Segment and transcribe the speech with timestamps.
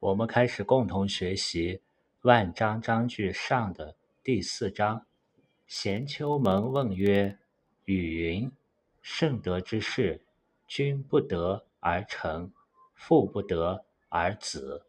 [0.00, 1.76] 我们开始共同学习
[2.22, 5.04] 《万章章句上》的第四章。
[5.66, 7.36] 咸丘蒙问曰
[7.84, 8.50] ：“语云
[9.02, 10.22] ：‘圣德之士，
[10.66, 12.50] 君不得而成，
[12.94, 14.86] 父不得而子。’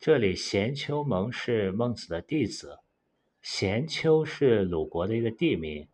[0.00, 2.80] 这里咸丘蒙是孟子的弟子，
[3.40, 5.86] 咸丘是鲁国的一个地名。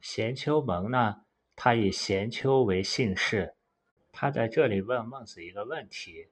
[0.00, 1.20] 咸丘蒙呢，
[1.54, 3.54] 他以咸丘为姓氏。
[4.10, 6.28] 他在这里问孟子一个问题。”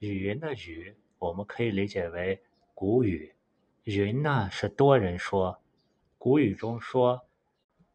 [0.00, 2.40] 语云的语，我们可以理解为
[2.74, 3.34] 古语。
[3.84, 5.60] 云呢是多人说。
[6.16, 7.26] 古语中说，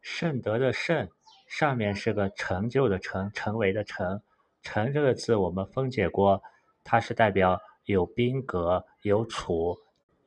[0.00, 1.08] 圣德的圣，
[1.48, 4.22] 上面是个成就的成，成为的成。
[4.62, 6.40] 成这个字我们分解过，
[6.84, 9.76] 它是代表有宾格、有处，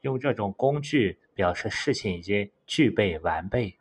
[0.02, 3.78] 用这种工具表示事情已经具备完备。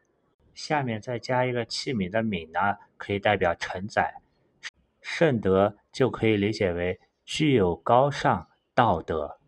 [0.55, 4.23] 下面再加一个器皿的皿呢，可以代表承载。
[5.01, 7.01] 圣德就可以理解为。
[7.29, 9.39] 具有高尚道德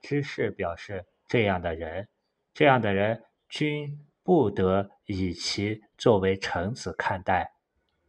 [0.00, 2.08] 知识，表示这样的人，
[2.54, 7.52] 这样的人，君不得以其作为臣子看待，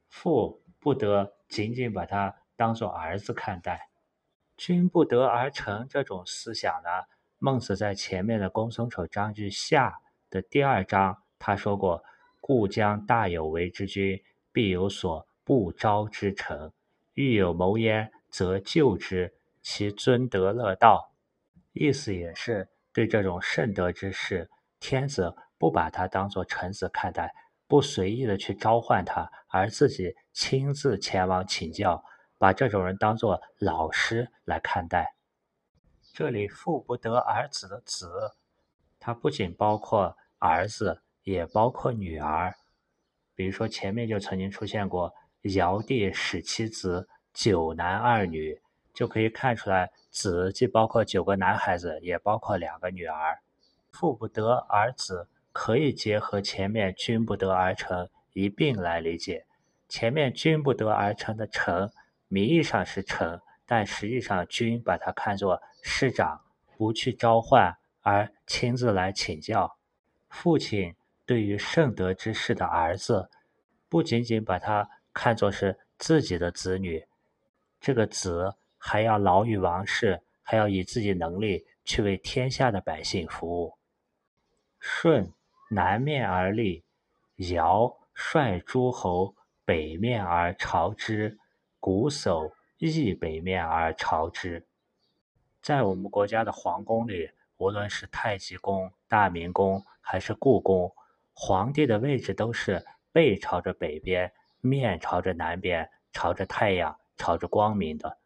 [0.08, 3.90] 父不得仅仅把他当做儿子看待。
[4.56, 6.90] 君不得而成这种思想呢？
[7.38, 9.90] 孟子在前面的《公孙丑章句下》
[10.30, 12.02] 的第二章，他说过
[12.40, 16.72] ：“故将大有为之君，必有所不招之臣，
[17.14, 21.14] 欲有谋焉。”则救之，其尊德乐道。
[21.74, 27.34] 意思也是对这种圣德之士，天子不把他当做臣子看待，
[27.68, 32.04] 不随意的去召唤他，而自己亲自前往请教，
[32.38, 35.16] 把这种人当做老师来看待。
[36.14, 38.32] 这里“父不得儿子”的“子”，
[39.00, 42.56] 它不仅包括儿子，也包括女儿。
[43.34, 45.14] 比如说前面就曾经出现过
[45.56, 47.08] 尧帝使其子。
[47.34, 48.60] 九男二女
[48.94, 53.40] 就可以看出来，子既包括九个男孩子，也包括两个女儿。
[53.92, 59.46] 父不得而子，可以结合前面君不得而成一并来理解。
[59.88, 61.92] 前面君不得而成的成，
[62.28, 66.42] 名义上是成，但实际上君把它看作师长，
[66.78, 69.78] 不去召唤，而亲自来请教。
[70.30, 73.30] 父亲对于圣德之士的儿子，
[73.90, 77.06] 不仅仅把他看作是自己的子女。
[77.82, 83.74] 这个子还要劳于王室，还要以自己能力去为天下的百姓服务。
[84.80, 85.34] 舜
[85.72, 86.86] 南面而立，
[87.38, 91.40] 尧率诸侯北面而朝之，
[91.80, 94.68] 瞽叟亦北面而朝之。
[95.60, 100.94] 在我们国家的皇宫里，无论是太极宫、大明宫还是故宫，
[101.34, 106.96] 皇帝的位置都是背朝着北边，面朝着南边，朝着太阳。
[107.22, 108.18] 朝着光明的，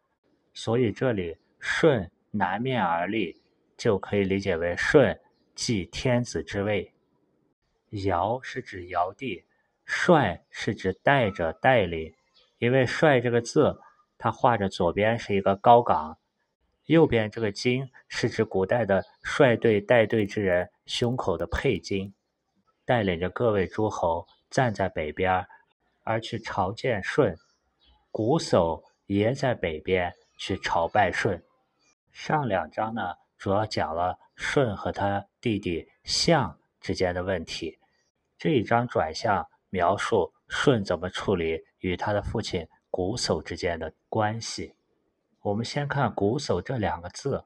[0.53, 3.41] 所以这里舜南面而立，
[3.75, 5.19] 就可以理解为舜
[5.53, 6.93] 即天子之位。
[8.05, 9.43] 尧是指尧帝，
[9.83, 12.15] 帅是指带着带领。
[12.57, 13.77] 因为帅这个字，
[14.17, 16.17] 它画着左边是一个高岗，
[16.85, 22.13] 右边这个金是指古代的率队带队之人胸口的佩金，
[22.85, 25.45] 带领着各位诸侯站在北边，
[26.03, 27.37] 而去朝见舜。
[28.13, 31.43] 瞽叟爷在北边去朝拜舜。
[32.11, 33.01] 上两章呢，
[33.37, 37.77] 主要讲了舜和他弟弟象之间的问题。
[38.37, 44.75] 这一章转向描述舜怎么处理与他的父亲瞽叟之间的关系。
[45.41, 47.45] 我们先看“瞽叟”这两个字，“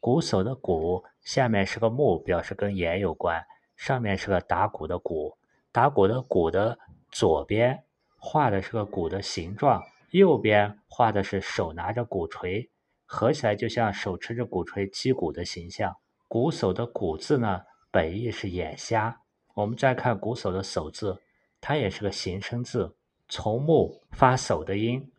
[0.00, 3.40] 瞽叟”的“瞽”下面是个木，表示跟盐有关；
[3.76, 5.38] 上面是个打鼓的“鼓”，
[5.72, 6.78] 打鼓的“鼓”的
[7.10, 7.84] 左边
[8.18, 9.82] 画的是个鼓的形状。
[10.10, 12.70] 右边画的是手拿着鼓槌，
[13.04, 15.96] 合起来就像手持着鼓槌击鼓的形象。
[16.26, 19.20] 鼓手的“鼓”字呢，本意是眼瞎。
[19.54, 21.20] 我们再看鼓手的“手”字，
[21.60, 22.96] 它也是个形声字，
[23.28, 25.12] 从木发手的音。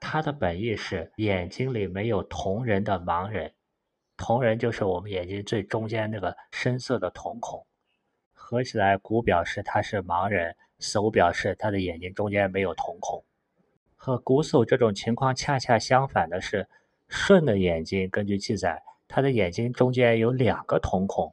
[0.00, 3.52] 它的本意是眼睛里没有瞳仁的盲人。
[4.16, 7.66] 瞳仁就是我们眼睛最中间那个深色的瞳孔。
[8.32, 13.24] 合起来，鼓表示他是盲人，手表示他的眼睛中间没有瞳孔。
[14.04, 16.68] 和瞽叟这种情况恰恰相反的是，
[17.08, 21.32] 舜的眼睛，根据记载，他的眼睛中间有两个瞳孔。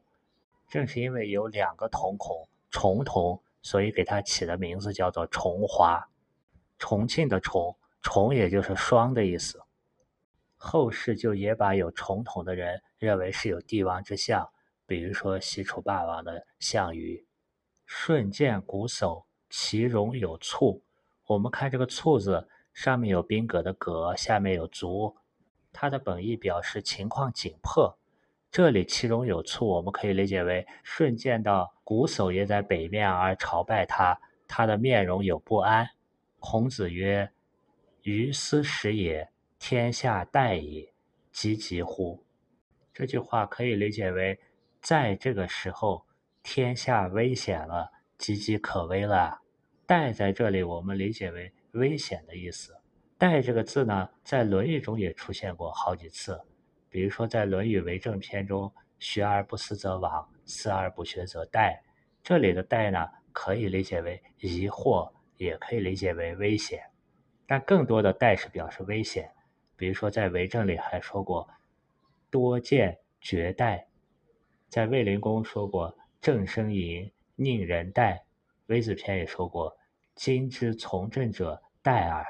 [0.68, 6.07] 正是因为有两个瞳孔，重瞳，所以给他起的名字叫做重华。
[6.77, 9.60] 重庆的重，重也就是双的意思。
[10.56, 14.48] 后世就也把有重瞳的人认为是有帝王之相，
[14.86, 17.25] 比如说西楚霸王的项羽。
[17.88, 20.80] 舜见瞽叟，其容有蹙。
[21.25, 22.48] 我们看这个蹙字。
[22.74, 25.16] 上面有宾格的格，下面有足，
[25.74, 27.98] 它的本意表示情况紧迫。
[28.51, 35.89] 这里其中有错，我们可以理解为舜见到瞽叟也在北面而朝拜他，他的面容有不安。
[36.39, 37.30] 孔子曰
[38.01, 39.30] ：“于斯时也，
[39.60, 40.89] 天下待矣，
[41.31, 42.24] 急急乎？”
[42.92, 44.39] 这句话可以理解为，
[44.81, 46.06] 在这个时候，
[46.42, 49.42] 天下危险了，岌岌可危了。
[49.86, 52.75] 待在这里，我们理解为危险的意思。
[53.18, 56.39] 待这个字呢，在《论语》中也出现过好几次，
[56.89, 61.77] 比如说在《论语为政篇》中，“学而不思则罔，思而不学则殆”。
[62.24, 66.83] 这里的“殆”呢，可以理解为疑惑，也可以理解为危险，
[67.45, 69.30] 但更多的“殆”是表示危险。
[69.75, 71.50] 比如说在《为政》里还说过。
[72.31, 73.88] 多见绝代，
[74.69, 78.24] 在卫灵公说过“正生淫，宁人待”。
[78.68, 79.75] 微子篇也说过
[80.19, 82.25] “今之从政者，待耳”。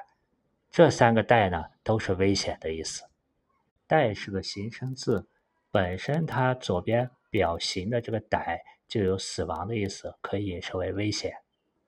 [0.69, 3.03] 这三个“待”呢，都是危险的意思。
[3.87, 5.27] “待”是个形声字，
[5.71, 11.33] 本身它左边表形的这个“歹”就有死亡的意思，可以引申为危险。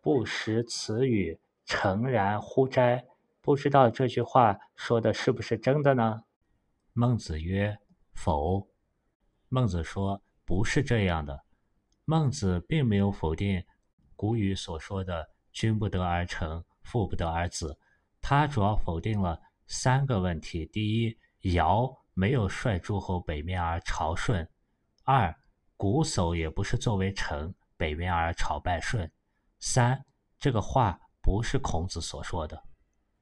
[0.01, 3.05] 不识此语，诚然乎哉？
[3.39, 6.23] 不知道这句话说的是不是真的呢？
[6.93, 7.77] 孟子曰。
[8.15, 8.67] 否，
[9.49, 11.43] 孟子说不是这样的。
[12.05, 13.63] 孟子并没有否定
[14.15, 17.77] 古语所说的“君不得而臣，父不得而子”，
[18.21, 21.17] 他主要否定了三个问题：第一，
[21.53, 24.45] 尧没有率诸侯北面而朝舜；
[25.03, 25.35] 二，
[25.77, 29.07] 瞽叟也不是作为臣北面而朝拜舜；
[29.59, 30.05] 三，
[30.39, 32.63] 这个话不是孔子所说的，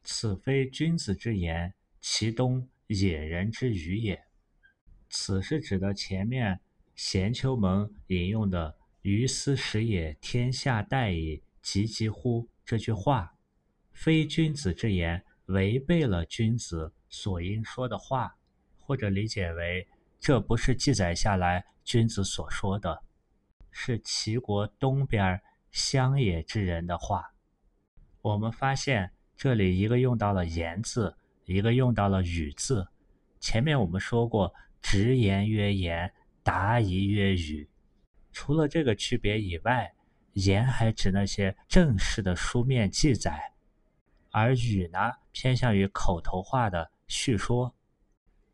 [0.04, 4.22] 此非君子之言，其东野人之语也。
[5.10, 6.60] 此是指的前面
[6.96, 13.32] 贤丘蒙引用的“于斯时也，天下待矣，急急乎”这句话，
[13.92, 18.36] 非君子之言，违背了君子所应说的话，
[18.80, 19.88] 或者理解为
[20.20, 23.00] 这不是记载下来君子所说的，
[23.70, 25.40] 是齐国东边
[25.70, 27.32] 乡野之人的话。
[28.24, 32.88] 我们发现这里一个用到了“言”字，一个用到了“语”字，
[33.40, 34.52] 前面我们说过。
[34.82, 36.12] 直言曰言，
[36.42, 37.70] 答疑曰语。
[38.32, 39.94] 除了这个区别以外，
[40.44, 43.52] 言还指那些正式的书面记载，
[44.32, 45.00] 而语呢，
[45.32, 47.76] 偏向于口头化的叙说。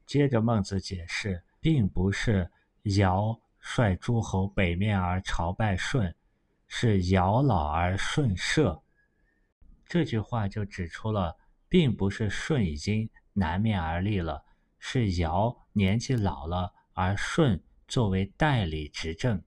[0.05, 2.51] 接着孟子解释，并不是
[2.97, 6.13] 尧率诸侯北面而朝拜舜，
[6.67, 8.81] 是尧老而舜射。
[9.87, 11.35] 这句话就指出了，
[11.67, 14.43] 并不是舜已经南面而立了。
[14.77, 19.41] 是尧年纪老了，而舜作为代理执政。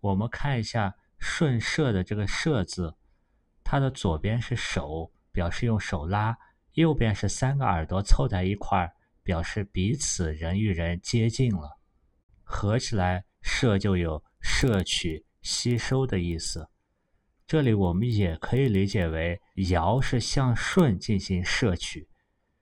[0.00, 0.94] 我们看一下
[1.24, 2.94] “顺射”的这个“射”字，
[3.64, 6.34] 它的左边是手，表示用手拉；
[6.74, 8.92] 右边是三个耳朵凑在一块儿，
[9.22, 11.80] 表示彼此人与人接近了。
[12.42, 16.68] 合起来“摄”就有摄取、吸收的意思。
[17.46, 19.40] 这里我们也可以理解为
[19.70, 22.06] 尧是向舜进行摄取，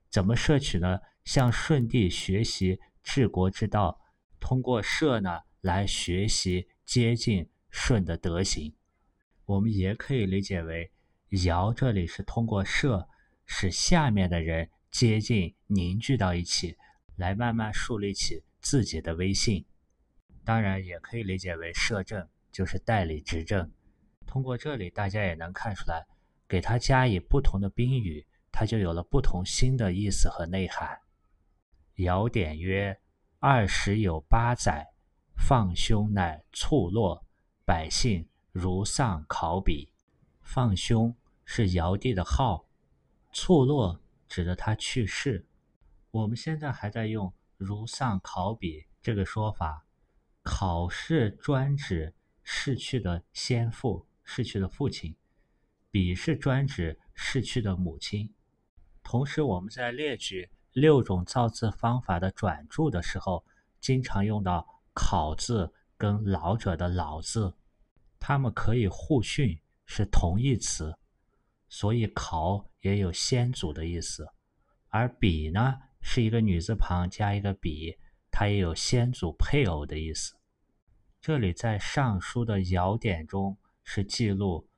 [0.09, 1.00] 怎么摄取呢？
[1.25, 4.00] 向舜帝学习治国之道，
[4.38, 8.73] 通过射呢来学习接近舜的德行。
[9.45, 10.93] 我们也可以理解为
[11.45, 13.09] 尧这里是通过射
[13.45, 16.77] 使下面的人接近凝聚到一起，
[17.17, 19.64] 来慢慢树立起自己的威信。
[20.45, 23.71] 当然，也可以理解为摄政就是代理执政。
[24.26, 26.07] 通过这里，大家也能看出来，
[26.49, 30.99] 给他加以不同的宾语，它就有了不同新的意思和内涵。
[31.97, 32.99] 尧典曰
[33.41, 34.87] ：“二十有八载，
[35.37, 37.25] 放兄乃卒落，
[37.73, 39.88] 百姓如丧考妣。
[40.43, 42.67] 放兄是尧帝的号，
[43.33, 43.99] 卒落
[44.29, 45.47] 指的他去世。
[46.11, 49.87] 我们现在还在用如丧考妣这个说法。
[50.43, 52.12] 考是专指
[52.43, 55.17] 逝去的先父、逝去的父亲，
[55.93, 58.35] 妣是专指逝去的母亲。
[59.02, 63.43] 同时，我们在列举。”六种造字方法的转注的时候，
[63.81, 67.55] 经常用到“考”字跟老者的“老”字，
[68.25, 70.97] 它们可以互训，是同义词，
[71.69, 74.25] 所以“考”也有先祖的意思。
[74.91, 77.99] 而“比”呢，是一个女字旁加一个“比”，
[78.31, 80.37] 它也有先祖配偶的意思。
[81.21, 84.69] 这里在《尚书》的尧典中是记录，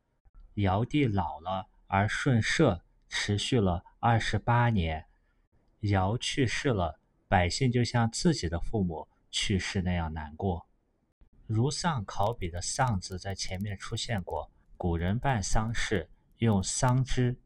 [0.54, 5.04] 尧帝老了，而舜社持续了二十八年。
[5.80, 6.98] 尧去世了，
[7.28, 10.66] 百姓就像自己的父母去世那样难过。
[11.46, 16.08] 如丧考妣的“丧”字在前面出现过，古人办丧事
[16.38, 17.36] 用桑枝、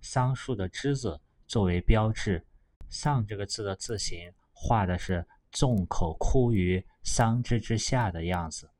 [0.00, 2.44] 桑树的枝子作为标志，
[2.88, 8.70] 丧这个字的字形画的是众口哭于桑枝之下的样子。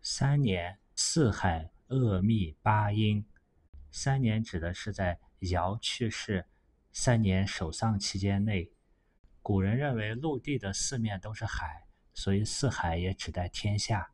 [0.00, 3.24] 三年四海恶密八阴，
[3.90, 6.46] 三年指的是在尧去世
[6.90, 8.72] 三年守丧期间内。
[9.42, 14.11] 古人认为陆地的四面都是海，所以四海也指代天下。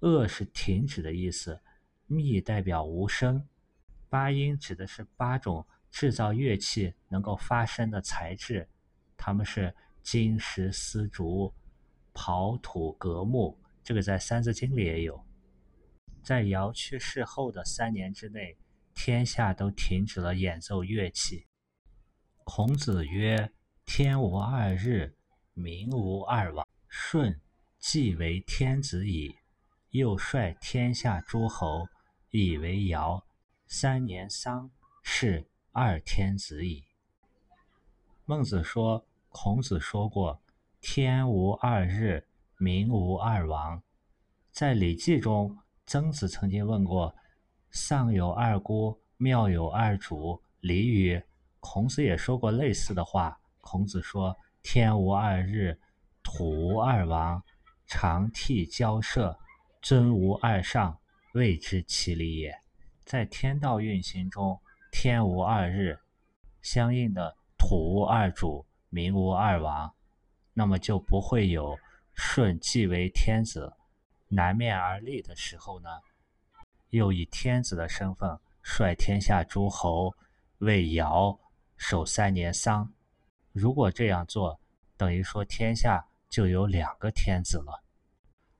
[0.00, 1.60] 恶是停止的意思，
[2.06, 3.46] 密代表无声，
[4.08, 8.68] 八音指的是八种制造乐器能够发声的材质，
[9.16, 11.52] 它们是金石丝竹、
[12.14, 13.58] 刨土革木。
[13.82, 15.24] 这个在《三字经》里也有。
[16.22, 18.56] 在尧去世后的三年之内，
[18.94, 21.46] 天下都停止了演奏乐器。
[22.44, 23.52] 孔子曰。
[23.88, 25.14] 天无二日，
[25.54, 26.66] 民无二王。
[26.88, 27.40] 舜
[27.78, 29.36] 既为天子矣，
[29.96, 31.88] 又率天下诸侯
[32.30, 33.22] 以为尧。
[33.68, 34.70] 三年丧，
[35.02, 36.84] 是二天子矣。
[38.24, 40.40] 孟子说：“孔子说过，
[40.80, 42.24] 天无二日，
[42.58, 43.82] 民无二王。”
[44.52, 47.12] 在《礼记》中，曾子曾经问过
[47.70, 51.20] ：“上有二姑，庙有二主，礼与？”
[51.58, 53.36] 孔子也说过类似的话。
[53.60, 55.76] 孔子说：“天无二日，
[56.22, 57.42] 土无二王，
[57.86, 59.36] 常替交涉，
[59.82, 60.98] 尊无二上，
[61.34, 62.56] 谓之其理也。”
[63.04, 65.96] 在天道运行中，天无二日，
[66.60, 69.94] 相应的土无二主，民无二王，
[70.52, 71.78] 那么就不会有
[72.14, 73.72] 舜继为天子，
[74.26, 75.88] 南面而立的时候呢？
[76.90, 80.12] 又以天子的身份率天下诸侯
[80.58, 81.38] 为尧
[81.76, 82.92] 守三年丧。
[83.52, 84.58] 如果这样做，
[84.96, 87.84] 等于说天下就有两个天子了。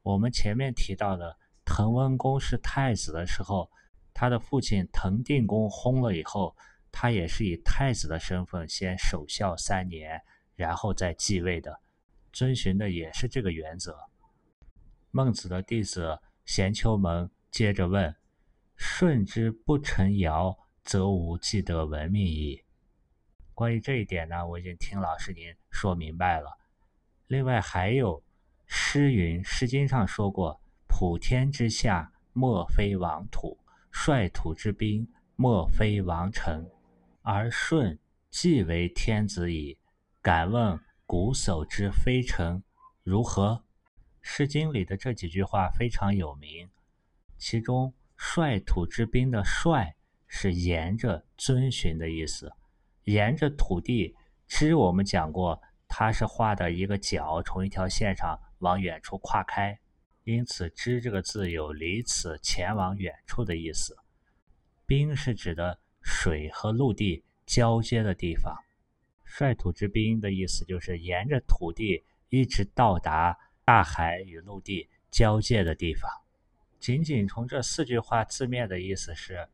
[0.06, 3.68] 我们前面提到的滕温公是太子的时候，
[4.14, 6.54] 他的父亲滕定公薨了以后，
[6.92, 10.22] 他也是以太子的身份先守孝三年，
[10.54, 11.80] 然后再继位的，
[12.32, 13.98] 遵循的也是这个原则。
[15.10, 18.14] 孟子的弟子咸丘蒙接着问
[18.78, 22.62] ：“舜之不成尧，则无既得闻命矣。”
[23.54, 26.56] 关于这一点呢，我已经听老师您说明白了。
[27.26, 28.22] 另外还有
[28.66, 33.56] 诗云，《诗经》上说过：“普天之下，莫非王土；
[33.90, 36.68] 率土之滨，莫非王臣。”
[37.22, 37.98] 而舜
[38.30, 39.78] 既为天子矣，
[40.20, 42.62] 敢问瞽叟之非臣
[43.02, 43.64] 如何？
[44.28, 46.68] 《诗经》里的这几句话非常有名，
[47.38, 49.94] 其中“率土之滨”的“率”
[50.26, 52.52] 是沿着、遵循的意思。
[53.04, 54.16] 沿着土地，
[54.48, 59.78] 之我们讲过，它是画的一个角，从一条线上往远处跨开，
[60.24, 63.96] 因此之这个字有离此前往远处的意思。
[64.86, 68.56] 滨是指的水和陆地交接的地方，
[69.24, 76.10] 率土之滨的意思就是沿着土地一直到达大海与陆地交界的地方。
[76.78, 79.48] 仅仅从这四句话字面的意思是，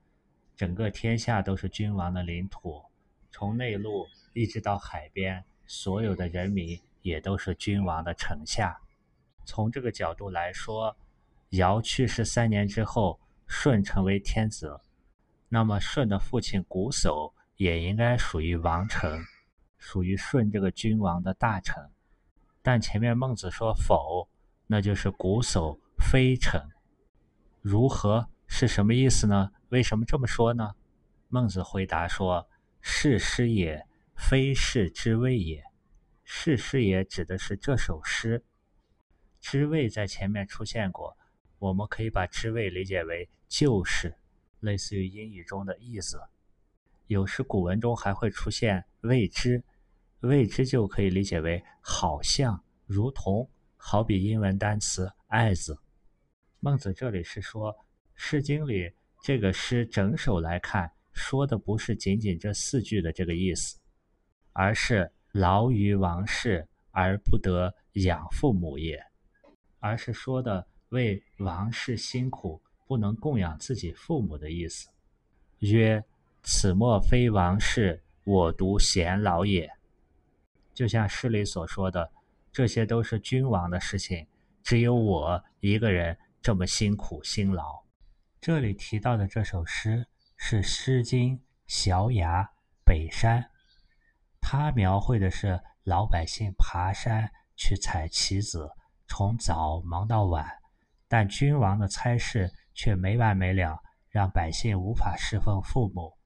[0.56, 2.82] 整个天下都是君王的领土。
[3.30, 8.78] 从内陆一直到海边，所有的人民也都是君王的臣下。
[9.44, 10.96] 从这个角度来说，
[11.50, 14.80] 尧去世三年之后，舜成为天子，
[15.48, 19.22] 那么舜的父亲瞽叟也应该属于王臣，
[19.78, 21.90] 属于舜这个君王的大臣。
[22.62, 24.28] 但前面孟子说否，
[24.66, 26.62] 那就是瞽叟非臣。
[27.60, 29.50] 如何是什么意思呢？
[29.68, 30.74] 为什么这么说呢？
[31.28, 32.48] 孟子回答说。
[32.84, 35.62] 是诗也，非是之谓也。
[36.24, 38.44] 是诗也指的是这首诗。
[39.42, 41.14] 知谓在前面出现过，
[41.58, 44.14] 我们可以把知谓理解为就是，
[44.60, 46.18] 类似于英语中的意思。
[47.08, 49.62] 有时古文中还会出现未知，
[50.20, 55.76] 未知就可以理解为好像、如同，好比英文单词 as。
[56.60, 57.72] 孟子这里是说，
[58.14, 60.90] 《诗经》里这个诗整首来看。
[61.12, 63.78] 说的不是仅仅这四句的这个意思，
[64.54, 68.98] 而是劳于王室而不得养父母也，
[69.82, 74.88] 而是说的为王室辛苦不能供养自己父母的意思。
[75.58, 76.02] 曰：
[76.42, 79.68] 此莫非王室，我独贤劳也。
[80.72, 82.10] 就像诗里所说的，
[82.52, 84.26] 这些都是君王的事情，
[84.62, 87.82] 只有我一个人这么辛苦辛劳。
[88.40, 90.06] 这里提到的这首诗。
[90.44, 92.42] 是《诗经·小雅·
[92.84, 93.40] 北山》，
[94.40, 98.68] 它描绘的是老百姓爬山去采棋子，
[99.14, 100.48] 从早忙到晚，
[101.06, 103.78] 但君王的差事却没完没了，
[104.08, 106.16] 让百姓无法侍奉父母。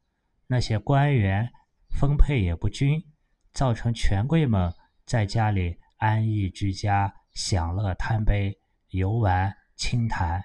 [0.47, 1.51] 那些官员
[1.91, 3.03] 分配也不均，
[3.53, 4.73] 造成权贵们
[5.05, 8.57] 在家里安逸居家，享乐贪杯，
[8.91, 10.41] 游玩清谈；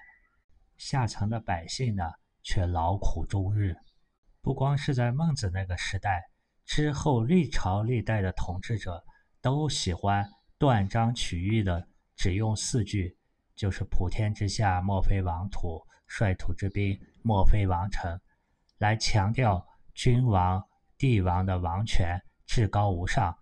[0.76, 2.02] 下层的百姓呢，
[2.42, 3.72] 却劳苦终日。
[4.40, 6.20] 不光是在孟子那个时代，
[6.66, 9.00] 之后历朝历代的统治者
[9.40, 11.86] 都喜欢断章取义的，
[12.22, 13.16] 只用四句，
[13.56, 18.20] 就是“普天之下莫非王土，率土之滨莫非王臣”，
[18.78, 20.64] 来强调君王、
[20.96, 23.36] 帝王的王权至高无上，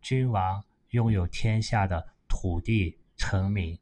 [0.00, 3.76] 君王拥有天下的土地、臣民。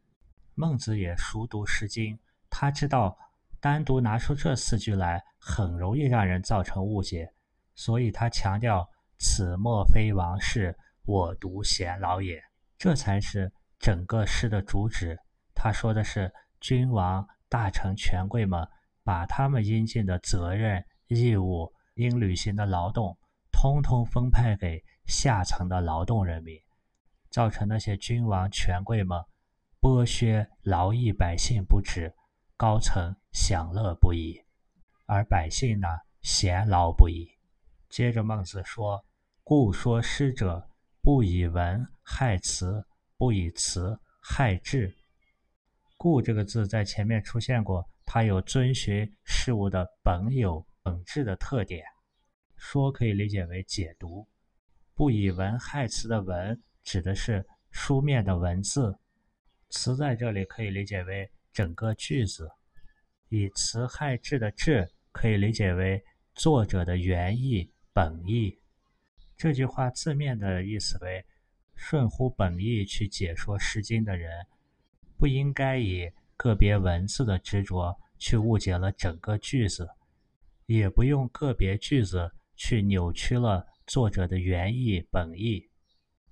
[0.55, 2.17] 孟子也熟读《诗经》，
[2.49, 3.15] 他知道
[3.61, 7.31] 单独拿出这四句来，很容易让人造成误解，
[7.75, 8.89] 所以他强调。
[9.19, 12.43] 此莫非王室，我独贤老也。
[12.79, 15.19] 这才是整个诗的主旨。
[15.53, 18.65] 他说的是，君王、大臣、权贵们
[19.03, 23.19] 把他们应尽的责任、义务、应履行的劳动，
[23.51, 26.57] 通通分派给下层的劳动人民，
[27.31, 29.19] 造成那些君王、权贵们
[29.81, 32.15] 剥削劳役百姓不止，
[32.57, 34.41] 高层享乐不已，
[35.07, 35.89] 而百姓呢，
[36.23, 37.29] 闲劳不已。
[37.89, 39.05] 接着孟子说。
[39.43, 40.69] 故说诗者，
[41.03, 42.87] 不以文害辞，
[43.21, 44.91] 不以词害志。
[45.99, 51.85] 故这个字在前面出现过，它有遵循事物的本有本质的特点。
[52.57, 54.27] 说可以理解为解读。
[54.95, 58.99] 不以文害词的文指的是书面的文字，
[59.69, 62.51] 词在这里可以理解为整个句子。
[63.29, 66.03] 以词害志的志可以理解为
[66.35, 68.59] 作者的原意本意。
[69.37, 71.23] 这句话字面的意思为：
[71.83, 74.47] 顺乎本意去解说《诗经》的人，
[75.19, 79.89] 不应该以个别文字的执着去误解了整个句子，
[80.67, 85.71] 也不用个别句子去扭曲了作者的原意本意。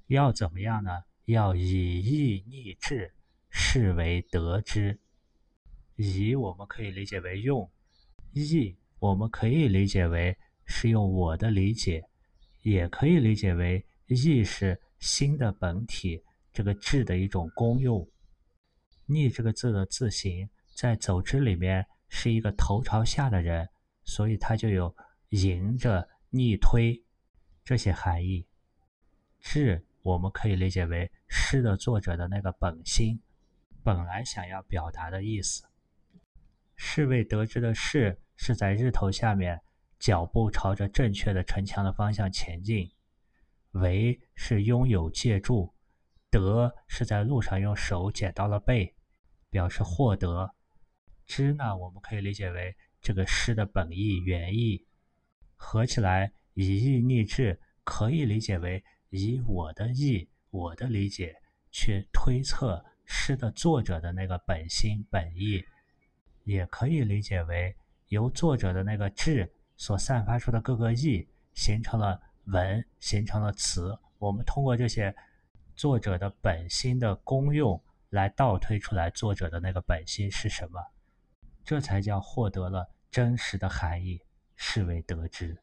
[0.09, 0.91] 要怎么样呢？
[1.25, 3.15] 要以意逆志，
[3.49, 5.01] 是为得之。
[5.97, 7.69] 以我们可以理解为用，
[8.33, 12.05] 意我们可以理解为是用我的理解。
[12.63, 18.09] 也可以理解为意是心的本体，这个志的一种功用。
[19.07, 23.69] 逆这个字的字形在走之里面是一个头朝下的人，
[24.05, 24.95] 所以它就有
[25.31, 27.03] 迎着、逆推
[27.65, 28.47] 这些含义。
[29.41, 33.21] 志我们可以理解为诗的作者的那个本心，
[33.83, 35.65] 本来想要表达的意思。
[36.77, 39.61] 是为得知的是是在日头下面。
[39.99, 42.89] 脚步朝着正确的城墙的方向前进，
[43.81, 45.75] 为是拥有借助，
[46.31, 48.95] 得是在路上用手捡到了贝，
[49.51, 50.55] 表示获得。
[51.27, 54.87] 知呢，我们可以理解为这个诗的本意原意。
[55.57, 61.37] 合起来，以意逆志，可以理解为以我的意、我的理解
[61.71, 65.65] 去推测诗的作者的那个本心本意，
[66.45, 67.77] 也可以理解为
[68.09, 69.53] 由作者的那个志。
[69.81, 73.99] 所散发出的各个意，形成了文，形成了词。
[74.19, 75.15] 我们通过这些
[75.77, 80.81] 作者的本心的功用，来倒推出来作者的那个本心是什么，
[81.65, 84.21] 这才叫获得了真实的含义，
[84.57, 85.63] 是为得知。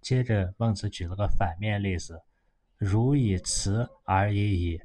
[0.00, 2.22] 接着，孟子举了个反面例子：
[2.76, 4.80] 如以词而已矣。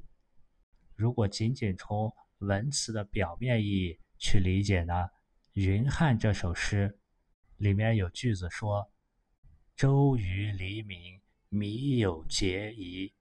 [0.96, 4.94] 如果仅仅从文词的表面意义去理解呢？
[5.54, 6.98] 云汉这首诗。
[7.58, 8.92] 里面有句子说
[9.76, 13.14] ：“周瑜黎民，米有节矣。”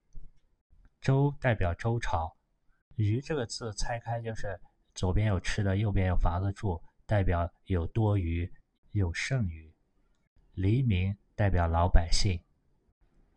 [1.00, 2.36] 周代表周朝，
[2.96, 4.60] 余这个字拆开就是
[4.94, 8.52] 左边有吃的，右边有房子住，代表有多余，
[8.90, 9.72] 有剩余。
[10.54, 12.38] 黎民代表老百姓，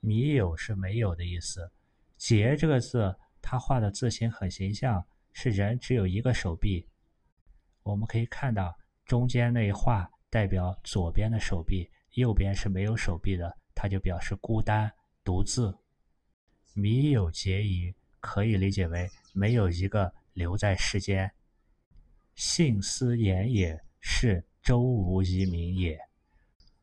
[0.02, 1.72] 米有是没有的意思。
[2.18, 6.88] 节这个字，他画的字形很形象，是人只有一个手臂。
[7.84, 10.12] 我们可以看到中间那一画。
[10.28, 14.92] 代表左边的手臂，右边是没有手臂的，它就表示孤单、
[15.24, 15.78] 独自。
[16.74, 21.30] 弥有结矣，可以理解为没有一个留在世间。
[22.36, 26.00] 信思言也是周无遗民也。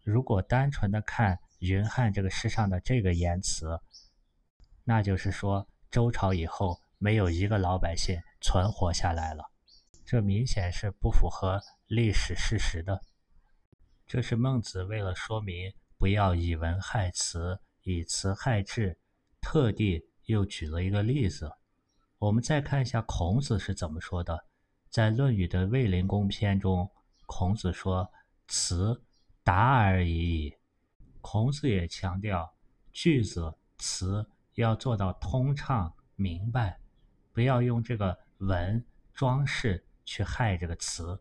[0.03, 3.81] 如果单纯的看云汉这个诗上的这个言辞，
[4.85, 9.45] 那就是说周朝以后没有一个老百姓存活下来了，
[10.05, 13.01] 这明显是不符合历史事实的。
[14.12, 18.94] 这是孟子为了说明不要以文害词，以词害志，
[19.40, 21.51] 特地又举了一个例子。
[22.18, 24.38] 我们再看一下孔子是怎么说的。
[24.90, 26.87] 在《论语》的卫灵公篇中，
[27.25, 28.07] 孔子说
[28.48, 29.03] ：“词
[29.42, 30.55] 达而已矣。”
[31.22, 32.55] 孔子也强调
[32.92, 36.79] 句子词要做到通畅明白，
[37.33, 41.18] 不要用这个文装饰去害这个词。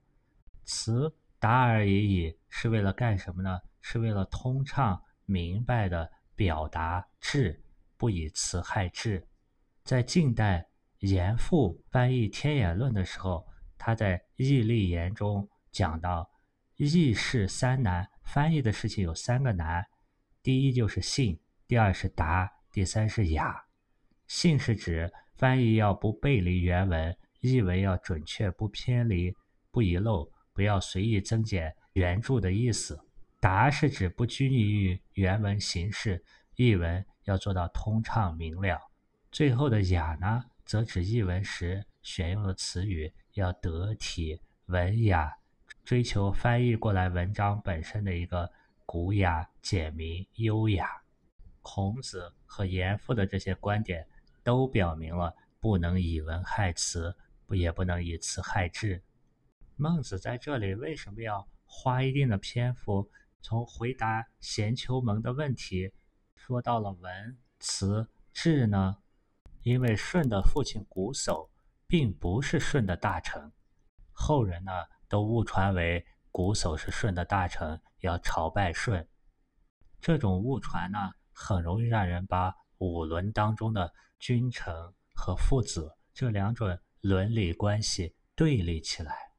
[0.65, 1.09] 词
[1.41, 3.59] 达而已矣，是为了干什么呢？
[3.81, 7.59] 是为了通畅明白的表达志，
[7.97, 9.27] 不以词害志。
[9.83, 10.63] 在近代，
[10.99, 13.43] 严复翻译《天演论》的时候，
[13.75, 16.29] 他在《义利言》中讲到
[16.77, 19.83] ：“义事三难，翻译的事情有三个难，
[20.43, 23.59] 第一就是信，第二是达，第三是雅。
[24.27, 29.35] 信是指翻译要不背离原文，译文要准确不偏离，
[29.71, 32.99] 不遗漏，不要随意增减原著的意思。
[33.39, 36.23] 达是指不拘泥于原文形式，
[36.55, 38.79] 译文要做到通畅明了。
[39.31, 45.35] 最后的雅呢？”则指译文时选用的词语要得体、文雅，
[45.83, 48.47] 追求翻译过来文章本身的一个
[48.85, 50.87] 古雅、简明、优雅。
[51.63, 54.05] 孔子和严复的这些观点
[54.43, 57.13] 都表明了不能以文害词，
[57.47, 59.01] 不也不能以词害志。
[59.81, 63.09] 孟子在这里为什么要花一定的篇幅，
[63.41, 65.91] 从回答贤丘蒙的问题，
[66.35, 68.97] 说到了文、词、志呢？
[69.63, 71.49] 因为舜的父亲瞽叟
[71.87, 73.51] 并不是舜的大臣，
[74.11, 74.71] 后人呢
[75.09, 79.09] 都误传为瞽叟是舜的大臣，要朝拜舜。
[79.99, 80.99] 这种误传呢，
[81.33, 89.30] 很容易让人把五伦当中的君臣和父子这两种伦理关系对立起来。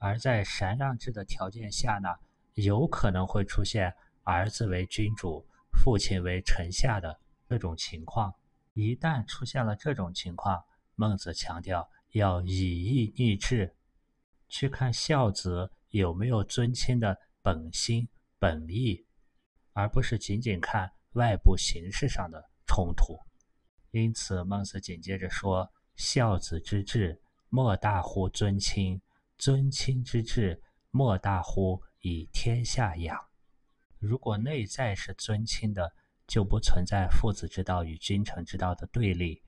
[0.00, 2.08] 而在禅让制的条件下呢，
[2.54, 8.34] 有可能会出现儿子为君主，父亲为臣下的这种情况。
[8.72, 13.74] 一旦出现了这种情况，孟子强调要以义逆志，
[14.48, 18.08] 去看孝子有没有尊亲的本心
[18.38, 19.04] 本意，
[19.74, 23.18] 而不是仅仅看外部形式上的冲突。
[23.90, 28.98] 因此，孟子紧接着说：“孝子之志，莫大乎尊亲；
[29.40, 33.18] 尊亲之志，莫大乎以天下养。”
[33.98, 35.94] 如果内在是尊亲的，
[36.26, 39.42] 就不存在父子之道与君臣之道的对立。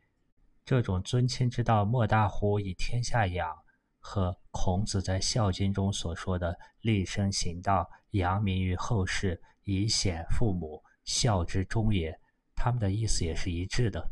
[0.65, 3.55] 这种尊亲之道，莫大乎以天下养，
[3.99, 12.19] 和孔子在《孝经》中所说的“立身行道，扬名于后世，以显父母，孝之终也”，
[12.57, 14.11] 他们的意思也是一致的。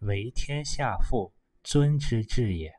[0.00, 2.77] 为天下父，尊之至也。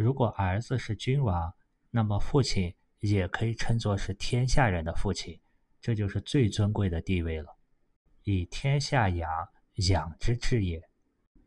[0.00, 1.52] 如果儿子是君王，
[1.90, 5.38] 那么父亲也可以称作是天下人的父亲，
[5.78, 7.54] 这就是最尊贵的地位了。
[8.22, 9.28] 以天下养，
[9.90, 10.82] 养之至也。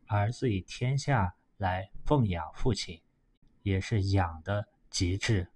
[0.06, 3.02] 儿子以天下来奉养父亲，
[3.64, 5.48] 也是养的极致。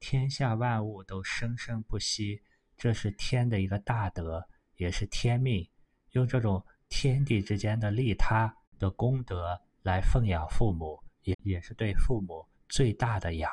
[0.00, 2.40] 天下万物都生生不息，
[2.78, 5.68] 这是天的一个大德，也是天命。
[6.12, 13.50] 用这种天地之间的利他的功德来奉养父母，也也是对父母最大的养。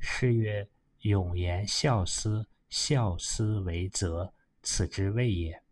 [0.00, 0.68] 诗曰
[1.02, 5.62] ：“永言孝思，孝思为泽，此之谓也。”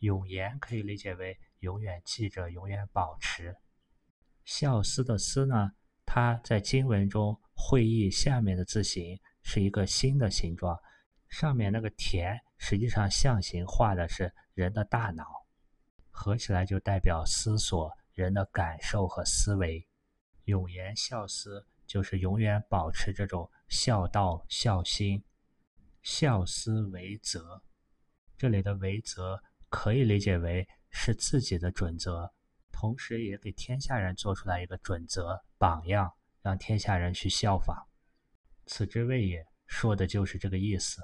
[0.00, 3.56] 永言可以理解为永远记着、永远保持。
[4.44, 5.70] 孝思的思呢，
[6.04, 10.76] 它在经文中会意下面的字形是一个心的形状，
[11.28, 15.24] 上面那个田实际上象形画的是人的大脑，
[16.10, 19.86] 合起来就代表思索人的感受和思维。
[20.44, 25.24] 永言孝思就是永远保持这种孝道、孝心。
[26.02, 27.62] 孝思为则，
[28.36, 29.42] 这里的为则。
[29.70, 32.30] 可以理解为是自己的准则，
[32.70, 37.88] 同时也给天下人做出来一个准则榜样，让天下人去效仿。
[38.66, 41.02] 此之谓也，说的就是这个意思。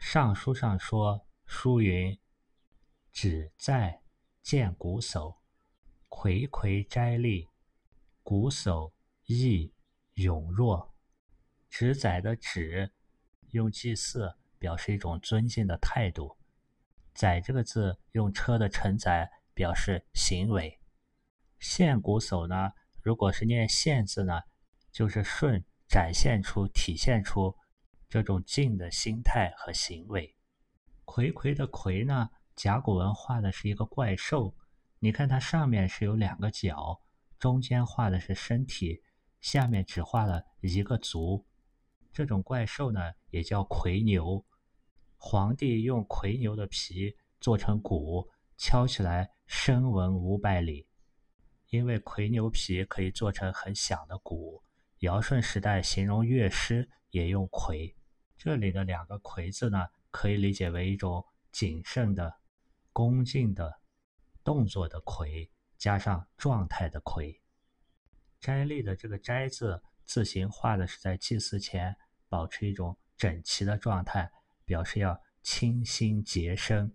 [0.00, 2.18] 尚书上说：“书云，
[3.12, 4.02] 止在
[4.42, 5.36] 见瞽叟，
[6.08, 7.49] 睽睽摘栗，
[8.30, 8.92] 鼓叟
[9.26, 9.74] 义
[10.14, 10.94] 勇弱。”
[11.68, 12.92] 止宰的止，
[13.50, 16.36] 用祭祀表示一种尊敬的态度。
[17.12, 20.78] 载这个字用车的承载表示行为，
[21.58, 22.70] 献瞽叟呢，
[23.02, 24.40] 如果是念献字呢，
[24.92, 27.56] 就是顺展现出、体现出
[28.08, 30.36] 这种敬的心态和行为。
[31.04, 34.54] 魁魁的魁呢，甲骨文画的是一个怪兽，
[35.00, 37.00] 你看它上面是有两个角，
[37.40, 39.02] 中间画的是身体，
[39.40, 41.46] 下面只画了一个足，
[42.12, 43.00] 这种怪兽呢
[43.30, 44.44] 也叫夔牛。
[45.16, 50.86] 皇帝用夔牛的皮做成鼓，敲起来声闻五百里。
[51.70, 54.62] 因为夔牛皮可以做成很响的鼓，
[54.98, 57.94] 尧舜时代形容乐师也用夔。
[58.36, 62.34] 这里的两个夔字呢，可以理解为一种谨慎的、
[62.92, 63.80] 恭敬的、
[64.44, 65.50] 动作的魁
[65.80, 67.40] 加上状态的魁。
[68.38, 71.96] 斋立的这个斋字字形画的是在祭祀前
[72.28, 74.30] 保持一种整齐的状态，
[74.66, 76.94] 表示要清心洁身。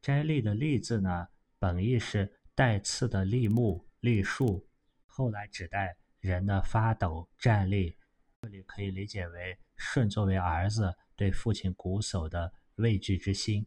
[0.00, 1.26] 斋立的立字呢，
[1.58, 4.68] 本意是带刺的立木、立树，
[5.04, 7.96] 后来指代人的发抖站立。
[8.42, 13.66] 这里可以理解为舜作为儿子对父亲瞽叟的畏惧之心。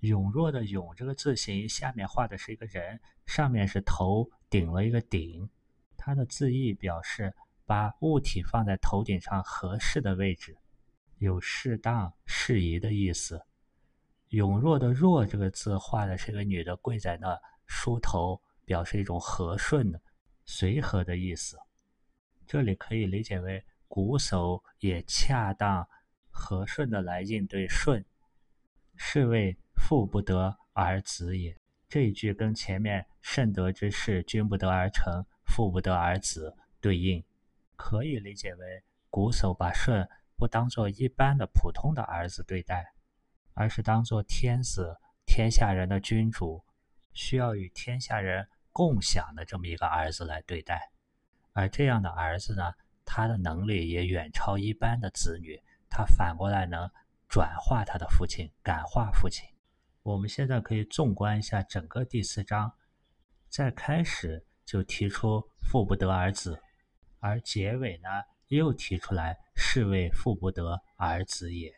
[0.00, 5.48] 勇弱的勇这个字形下面画的是一个人，上面是头顶了一个顶，
[5.96, 7.34] 它的字义表示
[7.66, 10.56] 把物体放在头顶上合适的位置，
[11.18, 13.42] 有适当适宜的意思。
[14.28, 20.00] 勇弱的弱这个字画的是个女的跪在那梳头，表示一种和顺的
[20.44, 21.58] 随和的意思。
[22.46, 23.64] 这里可以理解为。
[23.90, 25.88] 鼓手也恰当
[26.28, 28.04] 和顺的来应对顺，
[28.96, 31.56] 是为父不得而子也。
[31.88, 37.24] 这一句跟前面圣德之事，君不得而成，父不得而子对应，
[37.76, 42.92] 可以理解为瞽叟把舜不当做一般的普通的儿子对待，
[43.54, 46.62] 而是当做天子、天下人的君主，
[47.14, 50.90] 需要与天下人共享的这么一个儿子来对待。
[51.54, 52.74] 而这样的儿子呢？
[53.10, 56.90] 他的能力也远超一般的子女，他反过来能
[57.26, 59.48] 转化他的父亲，感化父亲。
[60.08, 62.72] 我们现在可以纵观一下整个第四章，
[63.50, 66.58] 在开始就提出父不得而子，
[67.18, 68.08] 而结尾呢
[68.46, 71.70] 又提出来是谓父不得而子也。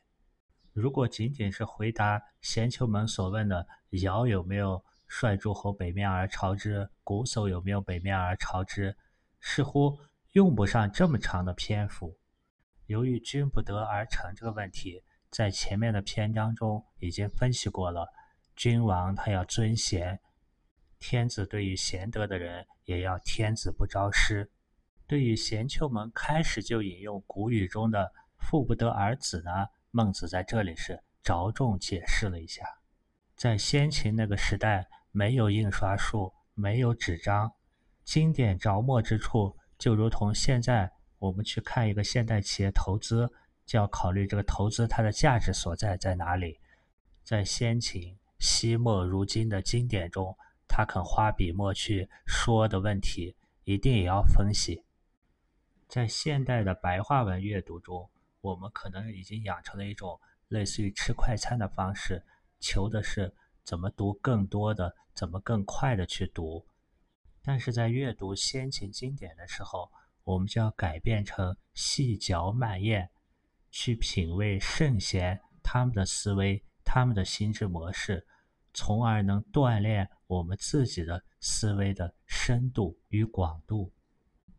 [0.73, 3.66] 如果仅仅是回答贤丘门所问的
[4.03, 8.97] 尧有没有率诸侯北面而朝之，瞽叟有没有北面而朝之，
[9.40, 9.99] 似乎。
[10.35, 12.16] 用不上这么长的篇幅。
[12.87, 18.07] 由于君不得而成这个问题，在前面的篇章中已经分析过了。
[18.61, 20.20] 君王他要尊贤，
[20.99, 24.51] 天子对于贤德的人也要天子不招师。
[25.07, 29.51] 对于贤丘门开始就引用古语中的“父不得而子”呢，
[29.90, 32.62] 孟子在这里是着重解释了一下。
[33.35, 37.51] 在先秦那个时代，没有印刷术，没有纸张，
[38.05, 39.57] 经典着墨之处。
[39.79, 43.27] 就如同现在我们去看一个现代企业投资，
[43.64, 46.61] 就要考虑这个投资它的价值所在在哪里。
[47.25, 54.83] 在先秦、西末、如今的经典中，他肯花笔墨去说的问题，一定也要分析。
[55.87, 58.09] 在现代的白话文阅读中，
[58.40, 62.24] 我们可能已经养成了一种类似于吃快餐的方式，
[62.59, 66.66] 求的是怎么读更多的，怎么更快的去读。
[67.42, 69.90] 但是在阅读先秦经典的时候，
[70.24, 73.11] 我们就要改变成细嚼慢咽，
[73.70, 78.26] 去品味圣贤他们的思维、他们的心智模式，
[78.74, 83.92] 从而能锻炼我们自己的思维的深度与广度。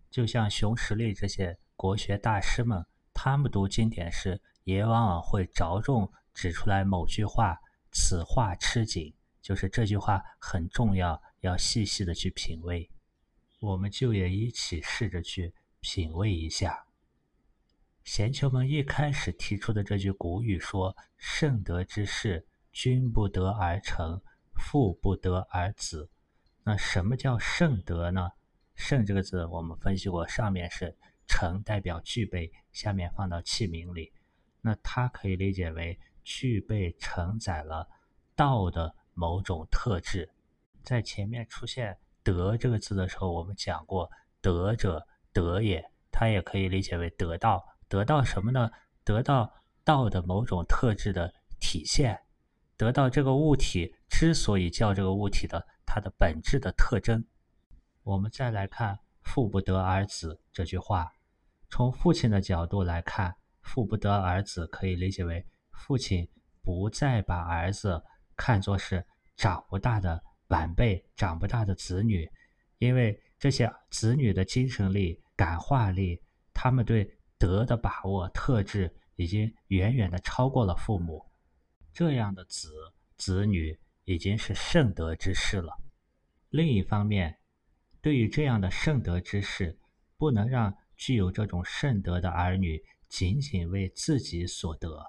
[0.10, 7.60] 就像熊十力这些国学大师们，他们读经典时，也往往会着重指出来某句话
[7.92, 9.14] ：“此话吃紧”，
[9.44, 11.22] 就是这句话很重要。
[11.42, 12.90] 要细细的去品味，
[13.60, 16.86] 我们就也一起试着去品味一下。
[18.04, 24.20] 贤丘们一开始提出的这句古语说：“圣德之事，君不得而成，
[24.56, 26.10] 父不得而子。”
[26.64, 28.30] 那什么叫圣德呢
[28.76, 34.12] ？“圣”这个字我们分析过，上面是“成”，代表具备，下面放到器皿里，
[34.62, 37.88] 那它可以理解为具备承载了
[38.36, 40.30] 道的某种特质。
[40.84, 44.12] 在前面出现“德”这个字的时候，我们讲过
[44.42, 47.64] “德者，德也”，它也可以理解为得到。
[47.92, 48.72] 得到什么呢？
[49.04, 52.18] 得到道的某种特质的体现，
[52.78, 57.22] 得到这个物体之所以叫这个物体的它的本质的特征。
[58.04, 61.12] 我们再来看“父不得而子”这句话，
[61.70, 66.26] 从父亲的角度来看，“父不得而子”可以理解为父亲
[66.64, 68.02] 不再把儿子
[68.38, 70.24] 看作是长不大的。
[70.48, 72.30] 晚辈长不大的子女，
[72.78, 76.22] 因为这些子女的精神力、感化力，
[76.54, 77.10] 他们对
[77.42, 81.26] 德的把握特质已经远远的超过了父母。
[81.92, 82.72] 这样的子
[83.18, 85.76] 子女已经是圣德之士了。
[86.50, 87.40] 另一方面，
[88.00, 89.80] 对于这样的圣德之士，
[90.16, 95.04] 不能让具有这种圣德的儿女仅仅为自己所得。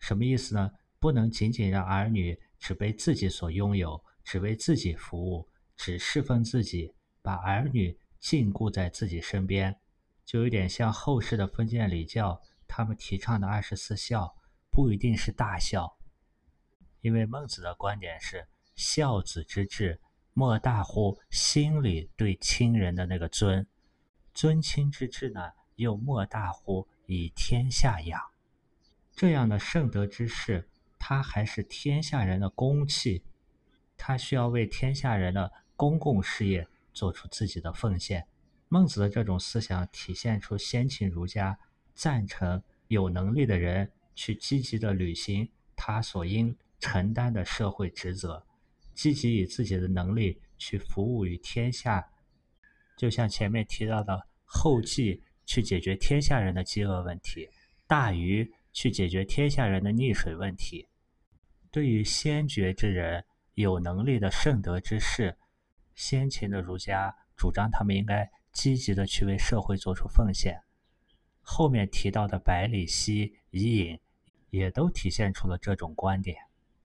[0.00, 0.72] 什么意思呢？
[0.98, 4.02] 不能仅仅让儿女只为自己所拥有。
[4.24, 9.76] 只为自己服务，只侍奉自己，把儿女禁锢在自己身边，
[10.32, 14.34] 就有点像后世的封建礼教，他们提倡的二十四孝，
[14.70, 15.98] 不一定是大孝。
[17.02, 20.00] 因为孟子的观点是，孝子之志，
[20.32, 23.66] 莫大乎心里对亲人的那个尊；
[24.32, 28.18] 尊亲之志呢，又莫大乎以天下养。
[29.14, 30.66] 这样的圣德之士，
[30.98, 33.22] 他还是天下人的公器，
[33.98, 38.26] 他需要为天下人的公共事业做出自己的奉献。
[38.72, 41.58] 孟子的这种思想体现出先秦儒家
[41.92, 48.42] 赞成有能力的人去积极的履行他所应承担的社会职责，
[48.94, 52.02] 积极以自己的能力去服务于天下。
[52.96, 57.50] 就像前面提到的，后稷去解决天下人的饥饿问题，
[57.86, 60.88] 大禹去解决天下人的溺水问题。
[61.70, 65.36] 对于先觉之人、有能力的圣德之士，
[65.94, 68.30] 先秦的儒家主张他们应该。
[68.52, 70.62] 积极的去为社会做出奉献。
[71.40, 73.98] 后面提到的百里奚、伊尹，
[74.50, 76.36] 也都体现出了这种观点。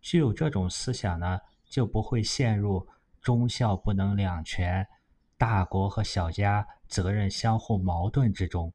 [0.01, 2.88] 具有这种思想呢，就不会陷入
[3.21, 4.88] 忠孝不能两全、
[5.38, 8.73] 大国和小家责任相互矛盾之中。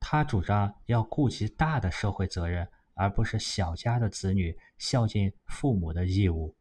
[0.00, 6.54] 他主张要顾及大的社会责任，而不是小家的子女孝敬父母的义务。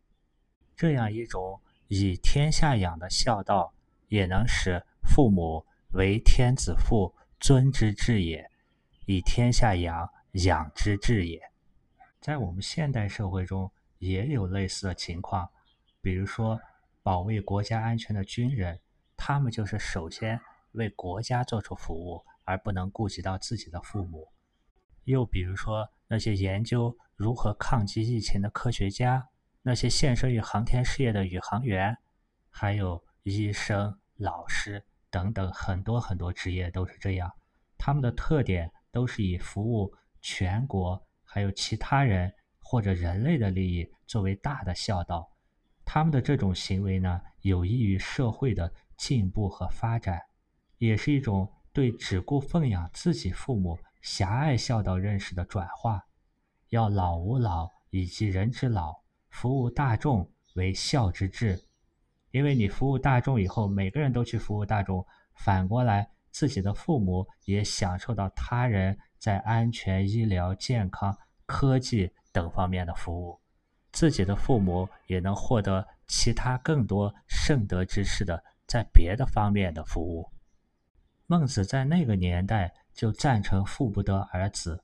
[0.76, 3.74] 这样一种以天下养的孝道，
[4.08, 4.82] 也能使。
[5.06, 8.44] 父母为天子父，尊之至也；
[9.06, 11.40] 以天下养，养之至也。
[12.20, 15.50] 在我们现代社会中，也有类似的情况。
[16.02, 16.60] 比如说，
[17.02, 18.80] 保卫国家安全的军人，
[19.16, 20.40] 他们就是首先
[20.72, 24.28] 为国家做出服务，而不能顾及到自己的父母。
[25.04, 29.30] 又比如说，那些研究如何抗击疫情的科学家，
[29.62, 31.96] 那些献身于航天事业的宇航员，
[32.50, 34.84] 还有医生、老师。
[35.16, 37.32] 等等，很多很多职业都是这样，
[37.78, 39.90] 他们的特点都是以服务
[40.22, 45.26] 全国还有其他人或者人类的利益作为大的孝道。
[45.86, 50.20] 他们的这种行为呢，有益于社会的进步和发展，
[50.80, 56.06] 也是一种对只顾奉养自己父母狭隘孝道认识的转化。
[56.72, 58.94] 要老吾老以及人之老，
[59.30, 61.58] 服务大众为孝之至。
[62.36, 73.40] 因为你服务大众以后，每个人都去服务大众，反过来自己的父母也享受到他人在安全、医疗、健康、科技等方面的服务，
[73.94, 80.30] 自己的父母也能获得其他更多圣德之士的在别的方面的服务。
[81.28, 84.84] 孟子在那个年代就赞成父不得儿子，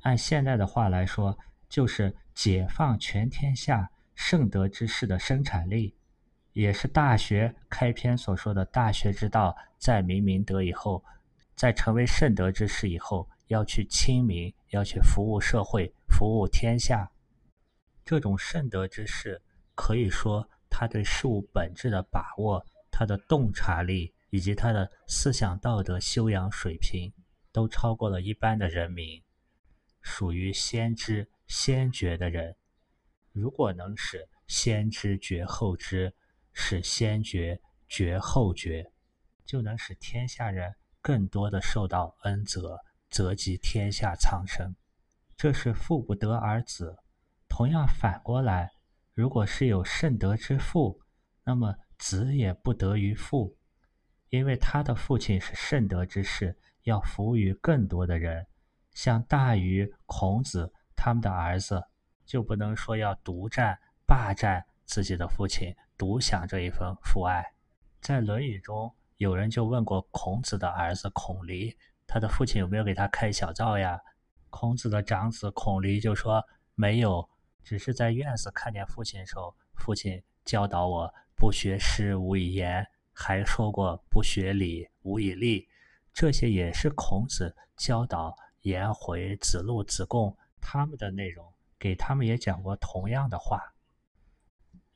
[0.00, 5.94] 按现在的话来说，就是解放全天下圣德之士的生产力。
[6.52, 11.02] 也是《大学》开篇所说的“大学之道，在明明德”以后，
[11.54, 17.10] 在成为圣德之士以后，要去亲民，要去服务社会，服务天下。
[18.04, 19.40] 这种圣德之士，
[19.74, 27.12] 可以说他对事物本质的把握，他的洞察力以及他的思想道德修养水平，
[27.50, 29.22] 都超过了一般的人民，
[30.02, 32.56] 属于先知先觉的人。
[33.30, 36.12] 如果能使先知觉后知，
[36.52, 38.92] 使先觉觉后觉，
[39.44, 42.78] 就能使天下人更多的受到恩泽，
[43.10, 44.74] 泽及天下苍生。
[45.36, 46.96] 这是父不得而子。
[47.48, 48.70] 同样反过来，
[49.12, 51.00] 如果是有圣德之父，
[51.44, 53.56] 那么子也不得于父，
[54.30, 58.46] 因为他的父亲是圣德之士，要服务于更多的人。
[58.92, 61.82] 像大禹、孔子他们的儿子，
[62.24, 65.74] 就不能说要独占、霸占自己的父亲。
[66.02, 67.54] 独享这一份父爱，
[68.00, 74.00] 在《论语》中，有人就问过孔子的儿子孔离，他的父亲有没有给他开小灶呀？
[74.50, 77.30] 孔子的长子孔离就说没有，
[77.62, 85.68] 只是在院子看见父亲的时候，父亲教导我不学诗无以言，还说过不学礼无以立，
[86.12, 91.46] 这些也是孔子教导颜回、子路、子贡他们的内容，
[91.78, 93.71] 给他们也讲过同样的话。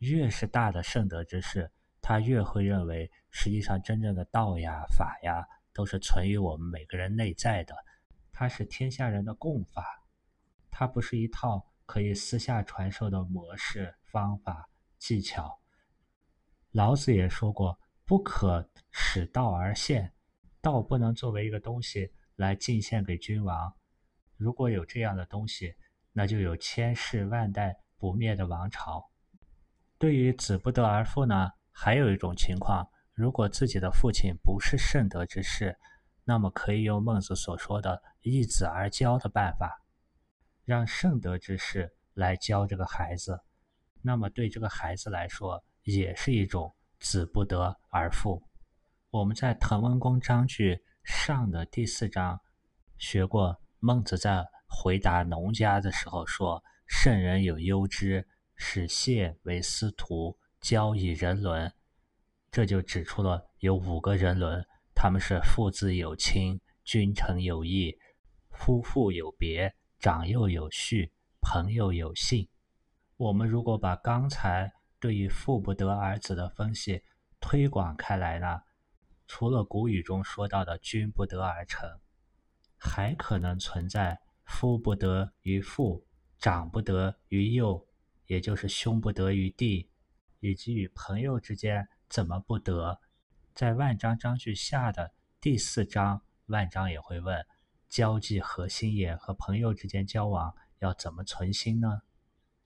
[0.06, 7.74] 越是大的圣德之士，他越会认为，实际上真正的道呀、法呀，都是存于我们每个人内在的。
[8.32, 10.04] 它是天下人的共法，
[10.70, 15.58] 它不是一套可以私下传授的模式、方法、技巧。
[16.70, 20.12] 老子也说过：“不可使道而现，
[20.60, 23.74] 道不能作为一个东西来进献给君王。
[24.36, 25.74] 如果有这样的东西，
[26.12, 29.10] 那就有千世万代不灭的王朝。”
[29.98, 35.78] 对于子不得而父呢，还有一种情况，如果自己的父亲不是圣德之士，
[36.24, 39.80] 那么可以用孟子所说的“易子而教”的办法，
[40.64, 43.40] 让圣德之士来教这个孩子。
[44.02, 48.42] 那么对这个孩子来说，也是一种子不得而父。
[49.10, 52.38] 我们在《滕文公章句上》的第四章
[52.98, 61.72] 学过，孟子在回答农家的时候说：“圣人有忧之，使谢为司徒，交以人伦。”
[62.50, 67.98] 这就指出了有五个人伦，他们是父子有亲，君臣有义，
[68.50, 72.48] 夫妇有别，长幼有序，朋友有信。
[73.18, 77.02] 我们如果把刚才对于“父不得儿子”的分析
[77.40, 78.60] 推广开来呢？
[79.26, 82.00] 除了古语中说到的“君不得而臣”，
[82.78, 86.06] 还可能存在“夫不得于父，
[86.38, 87.86] 长不得于幼”，
[88.26, 89.88] 也就是兄不得于弟，
[90.40, 93.00] 以及与朋友之间怎么不得。
[93.54, 97.46] 在万章章句下的第四章，万章也会问
[97.88, 99.14] ：“交际何心也？
[99.16, 102.02] 和朋友之间交往要怎么存心呢？”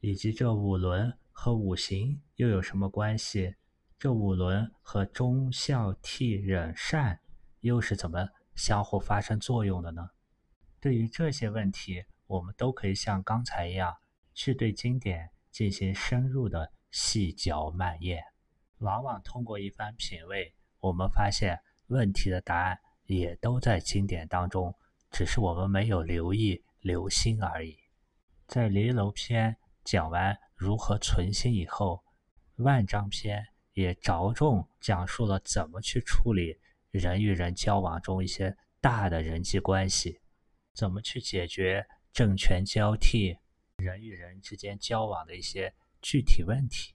[0.01, 3.55] 以及这五伦和五行又有什么关系？
[3.99, 7.21] 这五伦和忠孝悌忍善
[7.61, 10.09] 又是怎么相互发生作用的呢？
[10.81, 13.99] 对于这些问题，我们都可以像刚才一样，
[14.33, 18.23] 去对经典进行深入的细嚼慢咽。
[18.79, 24.75] 往往通过一番品味，我们发现问题的答案也都在经典当中，
[25.11, 27.77] 只是我们没有留意留心而已。
[28.47, 32.03] 在离楼篇讲完如何存心以后，
[32.57, 33.47] 万章篇。
[33.73, 36.59] 也着重讲述了怎么去处理
[36.91, 40.21] 人与人交往中一些大的人际关系，
[40.75, 43.39] 怎么去解决政权交替、
[43.81, 46.95] 人与人之间交往的一些具体问题。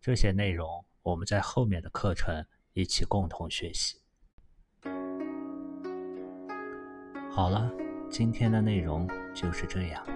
[0.00, 4.00] 这些内容我们在后面的课程一起共同学习。
[7.30, 7.70] 好了，
[8.10, 10.13] 今天的内容就是这样。